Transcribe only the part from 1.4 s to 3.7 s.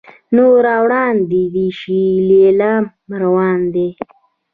دې شي لیلام روان